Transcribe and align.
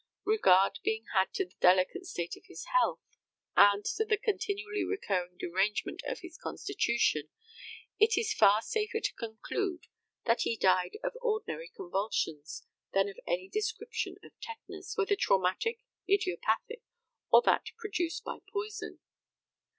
Regard 0.25 0.79
being 0.83 1.05
had 1.13 1.31
to 1.35 1.45
the 1.45 1.53
delicate 1.59 2.07
state 2.07 2.35
of 2.35 2.45
his 2.47 2.65
health, 2.75 3.19
and 3.55 3.85
to 3.85 4.03
the 4.03 4.17
continually 4.17 4.83
recurring 4.83 5.37
derangement 5.37 6.01
of 6.07 6.21
his 6.21 6.39
constitution, 6.39 7.29
it 7.99 8.17
is 8.17 8.33
far 8.33 8.63
safer 8.63 8.99
to 8.99 9.13
conclude 9.13 9.85
that 10.25 10.41
he 10.41 10.57
died 10.57 10.97
of 11.03 11.13
ordinary 11.21 11.67
convulsions 11.69 12.65
than 12.93 13.07
of 13.09 13.19
any 13.27 13.47
description 13.47 14.15
of 14.23 14.31
tetanus, 14.41 14.97
whether 14.97 15.15
traumatic, 15.15 15.81
idiopathic, 16.09 16.81
or 17.31 17.43
that 17.43 17.67
produced 17.77 18.23
by 18.23 18.39
poison. 18.51 19.01